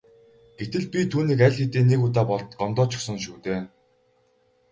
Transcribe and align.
Гэтэл 0.59 0.85
би 0.93 0.99
түүнийг 1.11 1.39
аль 1.47 1.57
хэдийн 1.59 1.87
нэг 1.89 2.01
удаа 2.07 2.25
гомдоочихсон 2.59 3.17
шүү 3.23 3.37
дээ. 3.45 3.61